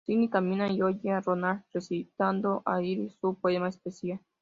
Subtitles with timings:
[0.07, 4.19] Cindy camina y oye a Ronald recitando a Iris su poema especial.